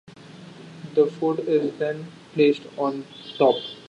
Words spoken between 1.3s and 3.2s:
is then placed on